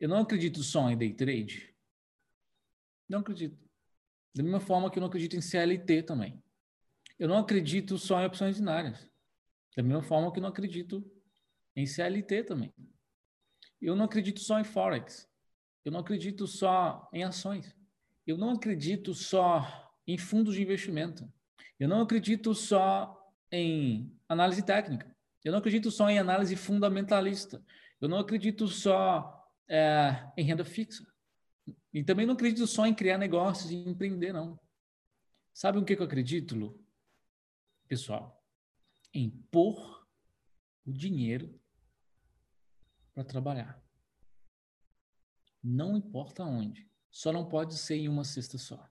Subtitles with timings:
[0.00, 1.74] Eu não acredito só em day trade.
[3.06, 3.58] Não acredito.
[4.34, 6.42] Da mesma forma que eu não acredito em CLT também.
[7.18, 9.06] Eu não acredito só em opções binárias.
[9.76, 11.04] Da mesma forma que eu não acredito
[11.76, 12.72] em CLT também.
[13.80, 15.28] Eu não acredito só em Forex.
[15.84, 17.76] Eu não acredito só em ações.
[18.26, 21.30] Eu não acredito só em fundos de investimento.
[21.78, 23.16] Eu não acredito só
[23.50, 25.14] em análise técnica.
[25.44, 27.62] Eu não acredito só em análise fundamentalista.
[28.00, 29.39] Eu não acredito só
[29.70, 31.06] é, em renda fixa.
[31.94, 34.58] E também não acredito só em criar negócios e empreender, não.
[35.54, 36.84] Sabe o que eu acredito, Lu?
[37.86, 38.44] Pessoal,
[39.14, 40.06] em pôr
[40.84, 41.58] o dinheiro
[43.14, 43.80] para trabalhar.
[45.62, 46.88] Não importa onde.
[47.10, 48.88] Só não pode ser em uma cesta só.